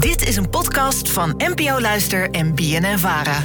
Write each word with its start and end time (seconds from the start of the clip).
Dit 0.00 0.28
is 0.28 0.36
een 0.36 0.50
podcast 0.50 1.10
van 1.10 1.34
NPO 1.36 1.80
Luister 1.80 2.30
en 2.30 2.54
BNN 2.54 2.98
Vara. 2.98 3.42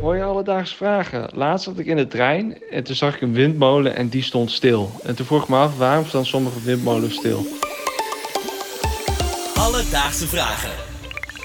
Mooie 0.00 0.22
alledaagse 0.22 0.76
vragen. 0.76 1.30
Laatst 1.34 1.64
zat 1.64 1.78
ik 1.78 1.86
in 1.86 1.96
de 1.96 2.06
trein 2.06 2.58
en 2.70 2.84
toen 2.84 2.94
zag 2.94 3.14
ik 3.14 3.20
een 3.20 3.32
windmolen 3.32 3.96
en 3.96 4.08
die 4.08 4.22
stond 4.22 4.50
stil. 4.50 5.00
En 5.04 5.16
toen 5.16 5.26
vroeg 5.26 5.42
ik 5.42 5.48
me 5.48 5.56
af 5.56 5.76
waarom 5.76 6.06
staan 6.06 6.26
sommige 6.26 6.62
windmolens 6.62 7.14
stil. 7.14 7.46
Alledaagse 9.54 10.26
vragen. 10.26 10.70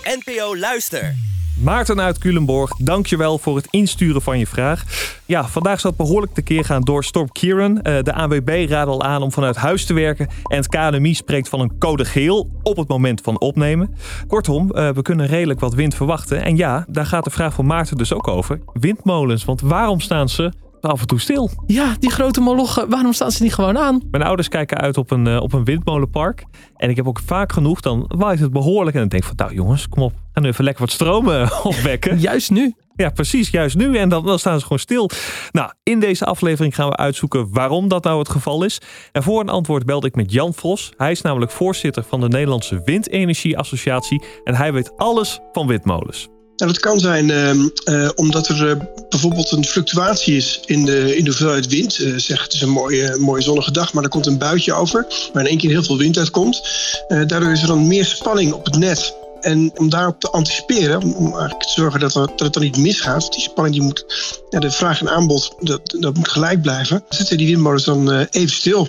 NPO 0.04 0.58
Luister. 0.58 1.16
Maarten 1.64 2.02
uit 2.02 2.18
Culemborg, 2.18 2.72
dankjewel 2.78 3.38
voor 3.38 3.56
het 3.56 3.68
insturen 3.70 4.22
van 4.22 4.40
je 4.40 4.48
vraag. 4.48 4.84
Ja, 5.26 5.48
vandaag 5.48 5.80
zal 5.80 5.90
het 5.90 6.00
behoorlijk 6.00 6.34
tekeer 6.34 6.66
gaan 6.66 6.82
door 6.82 7.04
Storm 7.04 7.32
Kieran. 7.32 7.82
Eh, 7.82 8.04
de 8.04 8.14
AWB 8.14 8.66
raadt 8.70 8.90
al 8.90 9.04
aan 9.04 9.22
om 9.22 9.32
vanuit 9.32 9.56
huis 9.56 9.86
te 9.86 9.94
werken. 9.94 10.28
En 10.44 10.58
het 10.58 10.68
KNMI 10.68 11.14
spreekt 11.14 11.50
van 11.50 11.60
een 11.60 11.78
code 11.78 12.06
geel 12.06 12.50
op 12.64 12.78
het 12.78 12.88
moment 12.88 13.22
van 13.22 13.40
opnemen. 13.40 13.96
Kortom, 14.28 14.72
eh, 14.72 14.90
we 14.90 15.02
kunnen 15.02 15.26
redelijk 15.28 15.60
wat 15.60 15.74
wind 15.74 15.96
verwachten. 15.96 16.44
En 16.44 16.58
ja, 16.58 16.86
daar 16.88 17.06
gaat 17.06 17.24
de 17.24 17.30
vraag 17.30 17.54
van 17.54 17.66
Maarten 17.66 17.98
dus 17.98 18.14
ook 18.14 18.28
over. 18.28 18.60
Windmolens, 18.74 19.46
want 19.46 19.62
waarom 19.62 20.00
staan 20.00 20.30
ze 20.30 20.52
af 20.82 21.02
en 21.02 21.08
toe 21.08 21.20
stil? 21.20 21.50
Ja, 21.68 21.96
die 22.00 22.12
grote 22.12 22.42
molochen, 22.42 22.90
waarom 22.90 23.14
staan 23.14 23.32
ze 23.32 23.44
niet 23.44 23.54
gewoon 23.54 23.78
aan? 23.78 24.02
Mijn 24.12 24.24
ouders 24.24 24.48
kijken 24.48 24.78
uit 24.78 24.98
op 24.98 25.12
een, 25.12 25.28
eh, 25.28 25.42
op 25.42 25.54
een 25.54 25.64
windmolenpark. 25.64 26.46
En 26.76 26.90
ik 26.90 26.96
heb 26.96 27.08
ook 27.08 27.20
vaak 27.26 27.52
genoeg, 27.52 27.82
dan 27.82 28.06
waait 28.08 28.40
het 28.40 28.52
behoorlijk. 28.52 28.96
En 28.96 29.00
dan 29.00 29.10
denk 29.10 29.24
ik 29.24 29.28
van, 29.28 29.38
nou 29.38 29.54
jongens, 29.54 29.90
kom 29.90 30.04
op. 30.04 30.14
Ga 30.34 30.42
nu 30.42 30.48
even 30.48 30.64
lekker 30.64 30.84
wat 30.84 30.94
stroom 30.94 31.32
eh, 31.32 31.60
opwekken. 31.64 32.20
Juist 32.20 32.50
nu. 32.50 32.76
Ja, 32.96 33.10
precies, 33.10 33.50
juist 33.50 33.76
nu. 33.76 33.98
En 33.98 34.10
dan, 34.10 34.26
dan 34.26 34.40
staan 34.40 34.58
ze 34.58 34.64
gewoon 34.64 34.80
stil. 34.80 35.10
Nou, 35.52 35.72
in 35.84 36.00
deze 36.00 36.26
aflevering 36.26 36.76
gaan 36.76 36.90
we 36.90 36.96
uitzoeken 36.96 37.48
waarom 37.52 37.88
dat 37.88 38.04
nou 38.04 38.20
het 38.20 38.30
geval 38.30 38.64
is. 38.64 38.78
En 39.12 39.24
voor 39.24 39.40
een 39.40 39.50
antwoord 39.50 39.86
belde 39.86 40.08
ik 40.08 40.16
met 40.16 40.32
Jan 40.32 40.54
Vos. 40.54 40.92
Hij 40.98 41.12
is 41.12 41.22
namelijk 41.22 41.52
voorzitter 41.52 42.04
van 42.04 42.20
de 42.20 42.28
Nederlandse 42.28 42.82
Windenergie 42.86 43.58
Associatie. 43.58 44.24
En 44.44 44.56
hij 44.56 44.74
weet 44.74 44.98
alles 44.98 45.40
van 45.52 45.68
windmolens. 45.68 46.28
Nou, 46.56 46.74
dat 46.74 46.82
kan 46.82 47.00
zijn 47.00 47.30
ehm, 47.30 47.70
eh, 47.84 48.10
omdat 48.16 48.48
er 48.48 48.70
eh, 48.70 48.76
bijvoorbeeld 49.10 49.52
een 49.52 49.66
fluctuatie 49.66 50.36
is 50.36 50.62
in 50.66 50.86
de, 50.86 51.16
in 51.18 51.24
de 51.24 51.30
hoeveelheid 51.30 51.68
wind. 51.68 52.00
Uh, 52.00 52.18
zeg, 52.18 52.44
het 52.44 52.54
is 52.54 52.62
een 52.62 52.70
mooie, 52.70 53.18
mooie 53.20 53.42
zonnige 53.42 53.72
dag, 53.72 53.94
maar 53.94 54.04
er 54.04 54.10
komt 54.10 54.26
een 54.26 54.38
buitje 54.38 54.74
over, 54.74 55.08
waar 55.34 55.44
in 55.44 55.50
één 55.50 55.58
keer 55.58 55.70
heel 55.70 55.84
veel 55.84 55.98
wind 55.98 56.18
uitkomt. 56.18 56.62
daardoor 57.08 57.52
is 57.52 57.62
er 57.62 57.68
dan 57.68 57.88
meer 57.88 58.06
spanning 58.06 58.54
op 58.54 58.66
het 58.66 58.78
net. 58.78 59.21
En 59.42 59.72
om 59.76 59.90
daarop 59.90 60.20
te 60.20 60.30
anticiperen, 60.30 61.02
om 61.02 61.26
eigenlijk 61.26 61.62
te 61.64 61.74
zorgen 61.76 62.00
dat, 62.00 62.14
dat 62.14 62.40
het 62.40 62.54
dan 62.54 62.64
niet 62.64 62.78
misgaat, 62.78 63.32
die 63.32 63.42
spanning 63.42 63.76
die 63.76 63.84
moet, 63.84 64.06
ja, 64.50 64.60
de 64.60 64.72
vraag 64.72 65.00
en 65.00 65.10
aanbod, 65.10 65.56
dat, 65.60 65.96
dat 66.00 66.16
moet 66.16 66.30
gelijk 66.30 66.62
blijven, 66.62 67.04
zetten 67.10 67.38
die 67.38 67.48
windmolens 67.48 67.84
dan 67.84 68.14
uh, 68.14 68.22
even 68.30 68.56
stil. 68.56 68.88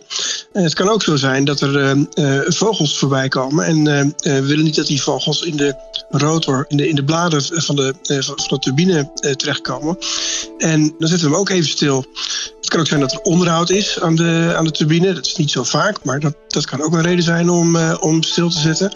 En 0.52 0.62
het 0.62 0.74
kan 0.74 0.88
ook 0.88 1.02
zo 1.02 1.16
zijn 1.16 1.44
dat 1.44 1.60
er 1.60 1.96
uh, 1.96 2.04
uh, 2.14 2.40
vogels 2.46 2.98
voorbij 2.98 3.28
komen 3.28 3.64
en 3.64 4.14
we 4.22 4.42
willen 4.46 4.64
niet 4.64 4.76
dat 4.76 4.86
die 4.86 5.02
vogels 5.02 5.42
in 5.42 5.56
de 5.56 5.74
rotor, 6.10 6.64
in 6.68 6.76
de, 6.76 6.88
in 6.88 6.94
de 6.94 7.04
bladen 7.04 7.42
van 7.42 7.76
de, 7.76 7.94
van 8.18 8.36
de 8.48 8.58
turbine 8.58 9.10
terechtkomen. 9.36 9.96
En 10.58 10.94
dan 10.98 11.08
zetten 11.08 11.28
we 11.28 11.32
hem 11.32 11.40
ook 11.40 11.48
even 11.48 11.70
stil. 11.70 12.04
Het 12.56 12.70
kan 12.70 12.80
ook 12.80 12.86
zijn 12.86 13.00
dat 13.00 13.12
er 13.12 13.20
onderhoud 13.20 13.70
is 13.70 14.00
aan 14.00 14.16
de, 14.16 14.52
aan 14.56 14.64
de 14.64 14.70
turbine. 14.70 15.12
Dat 15.12 15.26
is 15.26 15.36
niet 15.36 15.50
zo 15.50 15.64
vaak, 15.64 16.04
maar 16.04 16.20
dat, 16.20 16.36
dat 16.52 16.66
kan 16.66 16.82
ook 16.82 16.92
een 16.92 17.02
reden 17.02 17.24
zijn 17.24 17.50
om, 17.50 17.76
om 18.00 18.22
stil 18.22 18.50
te 18.50 18.58
zetten. 18.58 18.88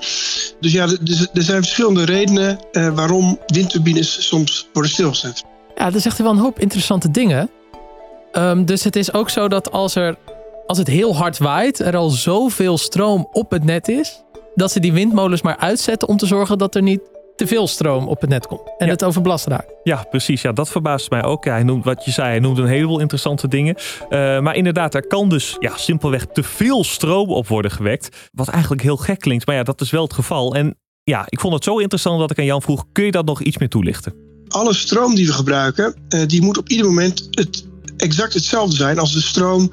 Dus 0.61 0.73
ja, 0.73 0.89
er 1.33 1.43
zijn 1.43 1.63
verschillende 1.63 2.05
redenen 2.05 2.59
uh, 2.73 2.89
waarom 2.89 3.39
windturbines 3.47 4.29
soms 4.29 4.69
worden 4.73 4.91
stilgezet. 4.91 5.45
Ja, 5.75 5.91
dat 5.91 6.03
zegt 6.03 6.17
hij 6.17 6.27
wel 6.27 6.35
een 6.35 6.41
hoop 6.41 6.59
interessante 6.59 7.11
dingen. 7.11 7.51
Um, 8.33 8.65
dus 8.65 8.85
het 8.85 8.97
is 8.97 9.13
ook 9.13 9.31
zo 9.31 9.49
dat 9.49 9.73
als, 9.73 9.95
er, 9.95 10.17
als 10.67 10.79
het 10.79 10.87
heel 10.87 11.17
hard 11.17 11.39
waait, 11.39 11.79
er 11.79 11.97
al 11.97 12.09
zoveel 12.09 12.79
stroom 12.79 13.29
op 13.33 13.51
het 13.51 13.65
net 13.65 13.89
is, 13.89 14.23
dat 14.55 14.73
ze 14.73 14.81
die 14.81 14.93
windmolens 14.93 15.43
maar 15.43 15.57
uitzetten 15.57 16.09
om 16.09 16.17
te 16.17 16.27
zorgen 16.27 16.59
dat 16.59 16.75
er 16.75 16.83
niet 16.83 17.01
te 17.37 17.47
veel 17.47 17.67
stroom 17.67 18.09
op 18.09 18.21
het 18.21 18.31
net 18.31 18.47
komt 18.47 18.61
en 18.79 18.89
het 18.89 19.05
overbelast 19.05 19.47
raakt. 19.47 19.73
Ja, 19.83 20.05
precies. 20.11 20.43
Ja, 20.43 20.53
dat 20.53 20.69
verbaast 20.69 21.11
mij 21.11 21.25
ook. 21.25 21.45
Ja, 21.45 21.53
hij 21.53 21.63
noemt 21.63 21.85
wat 21.85 22.05
je 22.05 22.11
zei, 22.11 22.29
hij 22.29 22.39
noemt 22.39 22.59
een 22.59 22.67
heleboel 22.67 23.01
interessante 23.01 23.49
dingen. 23.49 23.77
Uh, 23.77 24.41
maar 24.41 24.55
inderdaad, 24.55 24.95
er 24.95 25.07
kan 25.07 25.29
dus 25.29 25.57
ja, 25.59 25.77
simpelweg 25.77 26.27
te 26.33 26.43
veel 26.43 26.85
stroom 26.85 27.29
op 27.29 27.49
worden 27.49 27.71
gewekt. 27.71 28.31
Wat 28.33 28.49
eigenlijk 28.49 28.83
heel 28.83 28.97
gek 28.97 29.19
klinkt, 29.19 29.47
maar 29.47 29.55
ja, 29.57 29.63
dat 29.63 29.81
is 29.81 29.91
wel 29.91 30.03
het 30.03 30.13
geval. 30.13 30.55
En 30.55 30.77
ja, 31.03 31.25
ik 31.29 31.41
vond 31.41 31.55
het 31.55 31.65
zo 31.65 31.79
interessant 31.79 32.21
dat 32.21 32.31
ik 32.31 32.39
aan 32.39 32.45
Jan 32.45 32.63
vroeg: 32.63 32.85
kun 32.93 33.05
je 33.05 33.11
dat 33.11 33.27
nog 33.27 33.43
iets 33.43 33.59
meer 33.59 33.69
toelichten? 33.69 34.15
Alle 34.49 34.75
stroom 34.75 35.15
die 35.15 35.27
we 35.27 35.33
gebruiken, 35.33 35.95
uh, 36.09 36.27
die 36.27 36.43
moet 36.43 36.59
op 36.59 36.69
ieder 36.69 36.87
moment 36.87 37.29
het, 37.31 37.65
exact 37.97 38.35
hetzelfde 38.35 38.77
zijn 38.77 38.99
als 38.99 39.13
de 39.13 39.21
stroom 39.21 39.71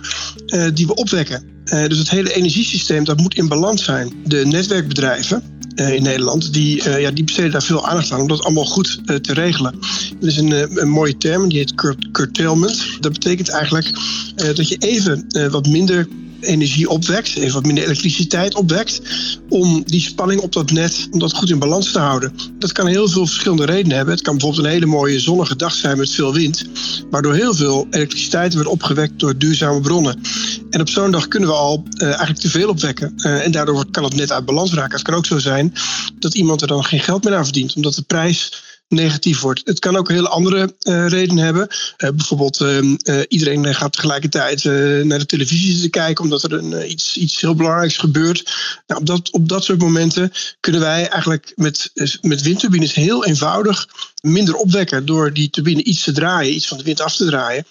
uh, 0.47 0.67
die 0.73 0.88
we 0.88 0.95
opwekken. 0.95 1.43
Uh, 1.65 1.88
dus 1.88 1.97
het 1.97 2.09
hele 2.09 2.33
energiesysteem 2.33 3.03
dat 3.03 3.17
moet 3.17 3.35
in 3.35 3.47
balans 3.47 3.83
zijn. 3.83 4.13
De 4.23 4.45
netwerkbedrijven 4.45 5.43
in 5.75 6.03
Nederland, 6.03 6.53
die, 6.53 6.89
ja, 7.00 7.11
die 7.11 7.23
besteden 7.23 7.51
daar 7.51 7.63
veel 7.63 7.88
aandacht 7.88 8.11
aan 8.11 8.22
om 8.22 8.28
dat 8.28 8.44
allemaal 8.44 8.66
goed 8.66 9.01
te 9.06 9.34
regelen. 9.34 9.79
Er 10.22 10.28
is 10.28 10.38
een, 10.38 10.81
een 10.81 10.89
mooie 10.89 11.17
term, 11.17 11.50
die 11.50 11.57
heet 11.57 11.73
curtailment. 12.11 12.97
Dat 13.00 13.13
betekent 13.13 13.50
eigenlijk 13.50 13.91
dat 14.35 14.69
je 14.69 14.78
even 14.78 15.25
wat 15.51 15.67
minder 15.67 16.07
energie 16.43 16.89
opwekt, 16.89 17.35
even 17.35 17.53
wat 17.53 17.65
minder 17.65 17.83
elektriciteit 17.83 18.55
opwekt, 18.55 19.01
om 19.49 19.83
die 19.85 20.01
spanning 20.01 20.41
op 20.41 20.53
dat 20.53 20.71
net, 20.71 21.07
om 21.11 21.19
dat 21.19 21.33
goed 21.33 21.49
in 21.49 21.59
balans 21.59 21.91
te 21.91 21.99
houden. 21.99 22.33
Dat 22.59 22.71
kan 22.71 22.87
heel 22.87 23.07
veel 23.07 23.25
verschillende 23.25 23.65
redenen 23.65 23.95
hebben. 23.95 24.13
Het 24.13 24.23
kan 24.23 24.33
bijvoorbeeld 24.37 24.65
een 24.65 24.71
hele 24.71 24.85
mooie 24.85 25.19
zonnige 25.19 25.55
dag 25.55 25.73
zijn 25.73 25.97
met 25.97 26.09
veel 26.09 26.33
wind, 26.33 26.65
waardoor 27.09 27.33
heel 27.33 27.53
veel 27.53 27.87
elektriciteit 27.89 28.53
wordt 28.53 28.69
opgewekt 28.69 29.19
door 29.19 29.37
duurzame 29.37 29.81
bronnen. 29.81 30.21
En 30.69 30.81
op 30.81 30.89
zo'n 30.89 31.11
dag 31.11 31.27
kunnen 31.27 31.49
we 31.49 31.55
al 31.55 31.83
uh, 31.97 32.07
eigenlijk 32.07 32.39
te 32.39 32.49
veel 32.49 32.69
opwekken. 32.69 33.13
Uh, 33.17 33.45
en 33.45 33.51
daardoor 33.51 33.85
kan 33.91 34.03
het 34.03 34.15
net 34.15 34.31
uit 34.31 34.45
balans 34.45 34.73
raken. 34.73 34.93
Het 34.93 35.01
kan 35.01 35.13
ook 35.13 35.25
zo 35.25 35.39
zijn 35.39 35.73
dat 36.19 36.33
iemand 36.33 36.61
er 36.61 36.67
dan 36.67 36.83
geen 36.83 36.99
geld 36.99 37.23
meer 37.23 37.35
aan 37.35 37.43
verdient, 37.43 37.75
omdat 37.75 37.93
de 37.93 38.01
prijs 38.01 38.51
negatief 38.88 39.39
wordt. 39.39 39.61
Het 39.66 39.79
kan 39.79 39.95
ook 39.95 40.09
hele 40.09 40.29
andere 40.29 40.75
uh, 40.81 41.07
redenen 41.07 41.44
hebben. 41.44 41.67
Uh, 41.97 42.09
bijvoorbeeld 42.09 42.59
uh, 42.61 42.94
iedereen 43.27 43.75
gaat 43.75 43.94
tegelijkertijd 43.94 44.63
naar 45.03 45.19
de 45.19 45.25
televisie 45.25 45.81
te 45.81 45.89
kijken 45.89 46.23
omdat 46.23 46.44
er 46.44 46.53
een, 46.53 46.91
iets, 46.91 47.17
iets 47.17 47.41
heel 47.41 47.55
belangrijks 47.55 47.97
gebeurt. 47.97 48.51
Nou, 48.88 49.01
op, 49.01 49.07
dat, 49.07 49.31
op 49.31 49.49
dat 49.49 49.63
soort 49.63 49.81
momenten 49.81 50.31
kunnen 50.59 50.81
wij 50.81 51.07
eigenlijk 51.07 51.51
met, 51.55 51.91
met 52.21 52.41
windturbines 52.41 52.94
heel 52.94 53.25
eenvoudig 53.25 53.88
minder 54.21 54.55
opwekken 54.55 55.05
door 55.05 55.33
die 55.33 55.50
turbine 55.50 55.83
iets 55.83 56.03
te 56.03 56.11
draaien, 56.11 56.55
iets 56.55 56.67
van 56.67 56.77
de 56.77 56.83
wind 56.83 57.01
af 57.01 57.15
te 57.15 57.25
draaien. 57.25 57.65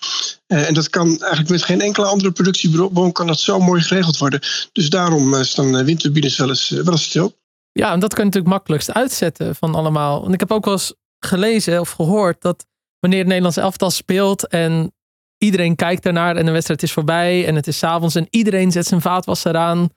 en 0.47 0.75
dat 0.75 0.91
kan 0.91 1.07
eigenlijk 1.09 1.49
met 1.49 1.63
geen 1.63 1.81
enkele 1.81 2.07
andere 2.07 2.31
productiebron 2.31 3.13
kan 3.13 3.27
dat 3.27 3.41
zo 3.41 3.61
mooi 3.61 3.83
geregeld 3.83 4.19
worden. 4.19 4.41
Dus 4.73 4.91
daarom 4.91 5.45
staan 5.45 5.85
windturbines 5.85 6.37
wel 6.37 6.49
eens, 6.49 6.69
wel 6.69 6.93
eens 6.93 7.03
stil. 7.03 7.41
Ja, 7.73 7.93
en 7.93 8.01
dat 8.01 8.15
kan 8.15 8.19
je 8.19 8.25
natuurlijk 8.25 8.55
makkelijkst 8.55 8.93
uitzetten 8.93 9.57
van 9.57 9.75
allemaal. 9.75 10.21
Want 10.21 10.35
ik 10.35 10.41
heb 10.41 10.53
ook 10.53 10.65
wel 10.65 10.75
eens 10.75 10.95
gelezen 11.27 11.81
of 11.81 11.91
gehoord 11.91 12.41
dat 12.41 12.67
wanneer 12.99 13.19
het 13.19 13.29
Nederlands 13.29 13.57
elftal 13.57 13.91
speelt 13.91 14.49
en 14.49 14.93
iedereen 15.39 15.77
kijkt 15.77 16.07
ernaar 16.07 16.37
en 16.37 16.45
de 16.45 16.53
wedstrijd 16.53 16.83
is 16.83 16.93
voorbij 16.93 17.47
en 17.47 17.55
het 17.55 17.67
is 17.67 17.83
avonds 17.83 18.15
en 18.15 18.27
iedereen 18.31 18.73
zet 18.73 18.87
zijn 18.87 19.01
vaatwasser 19.01 19.57
aan, 19.57 19.89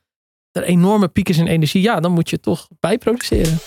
er 0.52 0.64
enorme 0.64 1.08
pieken 1.08 1.36
in 1.36 1.48
energie, 1.48 1.82
ja, 1.82 2.00
dan 2.00 2.12
moet 2.12 2.30
je 2.30 2.40
toch 2.40 2.68
bijproduceren. 2.80 3.58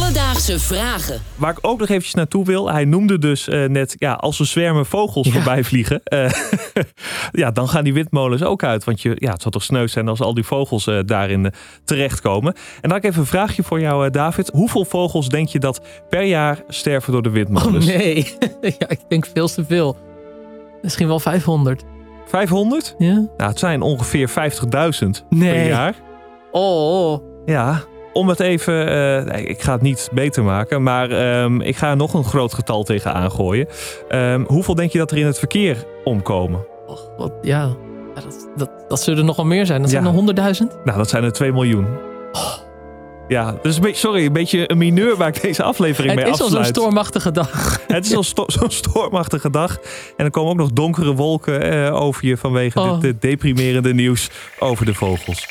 Alledaagse 0.00 0.60
vragen. 0.60 1.20
Waar 1.36 1.50
ik 1.50 1.58
ook 1.60 1.78
nog 1.78 1.88
eventjes 1.88 2.14
naartoe 2.14 2.44
wil. 2.44 2.70
Hij 2.70 2.84
noemde 2.84 3.18
dus 3.18 3.48
uh, 3.48 3.68
net, 3.68 3.94
ja, 3.98 4.12
als 4.12 4.40
er 4.40 4.46
zwermen 4.46 4.86
vogels 4.86 5.26
ja. 5.26 5.32
voorbij 5.32 5.64
vliegen. 5.64 6.00
Uh, 6.14 6.30
ja, 7.42 7.50
dan 7.50 7.68
gaan 7.68 7.84
die 7.84 7.94
windmolens 7.94 8.42
ook 8.42 8.62
uit. 8.62 8.84
Want 8.84 9.02
je, 9.02 9.16
ja, 9.18 9.32
het 9.32 9.42
zal 9.42 9.50
toch 9.50 9.62
sneu 9.62 9.88
zijn 9.88 10.08
als 10.08 10.20
al 10.20 10.34
die 10.34 10.44
vogels 10.44 10.86
uh, 10.86 10.98
daarin 11.04 11.52
terechtkomen. 11.84 12.54
En 12.54 12.60
dan 12.80 12.90
heb 12.90 13.02
ik 13.02 13.08
even 13.08 13.20
een 13.20 13.26
vraagje 13.26 13.62
voor 13.62 13.80
jou, 13.80 14.10
David. 14.10 14.50
Hoeveel 14.52 14.84
vogels 14.84 15.28
denk 15.28 15.48
je 15.48 15.58
dat 15.58 15.80
per 16.08 16.24
jaar 16.24 16.62
sterven 16.68 17.12
door 17.12 17.22
de 17.22 17.30
windmolens? 17.30 17.88
Oh 17.88 17.96
nee, 17.96 18.36
ja, 18.78 18.88
ik 18.88 19.00
denk 19.08 19.26
veel 19.34 19.48
te 19.48 19.64
veel. 19.64 19.96
Misschien 20.82 21.06
wel 21.06 21.20
500. 21.20 21.82
500? 22.26 22.94
Ja. 22.98 23.14
Nou, 23.14 23.50
het 23.50 23.58
zijn 23.58 23.82
ongeveer 23.82 24.30
50.000 24.30 24.34
nee. 25.28 25.52
per 25.52 25.66
jaar. 25.66 25.94
Oh. 26.50 27.28
Ja, 27.44 27.82
om 28.12 28.28
het 28.28 28.40
even, 28.40 28.88
uh, 28.92 29.48
ik 29.48 29.62
ga 29.62 29.72
het 29.72 29.82
niet 29.82 30.08
beter 30.12 30.44
maken, 30.44 30.82
maar 30.82 31.40
um, 31.42 31.60
ik 31.60 31.76
ga 31.76 31.90
er 31.90 31.96
nog 31.96 32.14
een 32.14 32.24
groot 32.24 32.54
getal 32.54 32.82
tegen 32.82 33.14
aangooien. 33.14 33.66
Um, 34.08 34.44
hoeveel 34.48 34.74
denk 34.74 34.92
je 34.92 34.98
dat 34.98 35.10
er 35.10 35.18
in 35.18 35.26
het 35.26 35.38
verkeer 35.38 35.84
omkomen? 36.04 36.66
Och, 36.86 37.10
wat, 37.16 37.32
ja, 37.42 37.76
ja 38.14 38.20
dat, 38.20 38.48
dat, 38.56 38.70
dat 38.88 39.00
zullen 39.00 39.18
er 39.18 39.24
nog 39.24 39.36
wel 39.36 39.46
meer 39.46 39.66
zijn. 39.66 39.82
Dat 39.82 39.90
ja. 39.90 40.02
zijn 40.02 40.26
er 40.36 40.54
100.000? 40.74 40.82
Nou, 40.84 40.98
dat 40.98 41.08
zijn 41.08 41.24
er 41.24 41.32
2 41.32 41.52
miljoen. 41.52 41.86
Oh. 42.32 42.68
Ja, 43.30 43.54
dus 43.62 43.76
een 43.76 43.82
beetje, 43.82 43.98
sorry, 43.98 44.26
een 44.26 44.32
beetje 44.32 44.70
een 44.70 44.78
mineur 44.78 45.16
waar 45.16 45.28
ik 45.28 45.42
deze 45.42 45.62
aflevering 45.62 46.14
het 46.14 46.22
mee 46.22 46.32
afsluit. 46.32 46.52
Het 46.52 46.58
is 46.58 46.58
al 46.58 46.64
zo'n 46.64 46.82
stormachtige 46.82 47.30
dag. 47.30 47.80
Het 47.86 48.04
is 48.06 48.14
al 48.14 48.22
sto 48.22 48.44
zo'n 48.46 48.70
stormachtige 48.70 49.50
dag. 49.50 49.78
En 50.16 50.24
er 50.24 50.30
komen 50.30 50.50
ook 50.50 50.58
nog 50.58 50.72
donkere 50.72 51.14
wolken 51.14 51.74
uh, 51.74 51.94
over 51.94 52.26
je 52.26 52.36
vanwege 52.36 52.80
Oh. 52.80 52.92
dit, 52.92 53.00
dit 53.00 53.20
deprimerende 53.20 53.94
nieuws 53.94 54.30
over 54.58 54.86
de 54.86 54.94
vogels. 54.94 55.46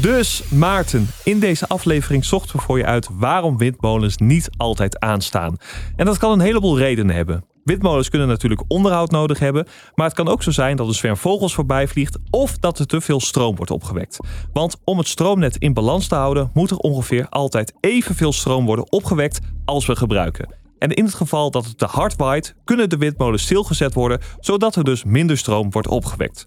Dus 0.00 0.42
Maarten, 0.48 1.08
in 1.24 1.40
deze 1.40 1.68
aflevering 1.68 2.24
zochten 2.24 2.56
we 2.56 2.62
voor 2.62 2.78
je 2.78 2.84
uit 2.84 3.08
waarom 3.12 3.58
windmolens 3.58 4.16
niet 4.16 4.50
altijd 4.56 4.98
aanstaan. 4.98 5.56
En 5.96 6.04
dat 6.04 6.18
kan 6.18 6.32
een 6.32 6.40
heleboel 6.40 6.78
redenen 6.78 7.16
hebben. 7.16 7.44
Windmolens 7.64 8.08
kunnen 8.08 8.28
natuurlijk 8.28 8.62
onderhoud 8.68 9.10
nodig 9.10 9.38
hebben, 9.38 9.66
maar 9.94 10.06
het 10.06 10.14
kan 10.14 10.28
ook 10.28 10.42
zo 10.42 10.50
zijn 10.50 10.76
dat 10.76 10.86
een 10.86 10.94
zwerm 10.94 11.16
vogels 11.16 11.54
voorbij 11.54 11.88
vliegt 11.88 12.18
of 12.30 12.58
dat 12.58 12.78
er 12.78 12.86
te 12.86 13.00
veel 13.00 13.20
stroom 13.20 13.56
wordt 13.56 13.70
opgewekt. 13.70 14.18
Want 14.52 14.76
om 14.84 14.98
het 14.98 15.08
stroomnet 15.08 15.56
in 15.56 15.72
balans 15.72 16.06
te 16.06 16.14
houden, 16.14 16.50
moet 16.54 16.70
er 16.70 16.76
ongeveer 16.76 17.26
altijd 17.28 17.72
evenveel 17.80 18.32
stroom 18.32 18.64
worden 18.64 18.92
opgewekt 18.92 19.40
als 19.64 19.86
we 19.86 19.96
gebruiken. 19.96 20.54
En 20.78 20.90
in 20.90 21.04
het 21.04 21.14
geval 21.14 21.50
dat 21.50 21.64
het 21.64 21.78
te 21.78 21.86
hard 21.86 22.16
waait, 22.16 22.54
kunnen 22.64 22.88
de 22.88 22.96
windmolens 22.96 23.42
stilgezet 23.42 23.94
worden, 23.94 24.20
zodat 24.40 24.76
er 24.76 24.84
dus 24.84 25.04
minder 25.04 25.38
stroom 25.38 25.70
wordt 25.70 25.88
opgewekt. 25.88 26.46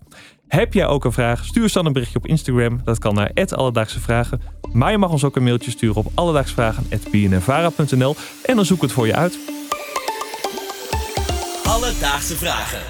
Heb 0.52 0.74
jij 0.74 0.88
ook 0.88 1.06
een 1.06 1.12
vraag? 1.12 1.46
Stuur 1.46 1.72
dan 1.72 1.86
een 1.86 1.94
berichtje 1.94 2.18
op 2.18 2.28
Instagram. 2.28 2.82
Dat 2.84 3.00
kan 3.00 3.16
naar 3.16 3.32
Alledaagse 3.56 4.00
Vragen. 4.00 4.42
Maar 4.74 4.92
je 4.92 4.98
mag 4.98 5.12
ons 5.12 5.24
ook 5.24 5.36
een 5.36 5.44
mailtje 5.44 5.72
sturen 5.72 5.96
op 5.96 6.12
alledaagsvragen.bnnvara.nl 6.16 8.16
en 8.46 8.56
dan 8.56 8.66
zoek 8.66 8.78
ik 8.78 8.84
het 8.84 8.92
voor 8.92 9.08
je 9.08 9.16
uit. 9.16 9.40
Alledaagse 11.64 12.36
Vragen. 12.36 12.82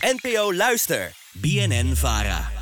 NPO 0.00 0.54
Luister. 0.54 1.12
BNN 1.32 1.92
Vara. 1.94 2.53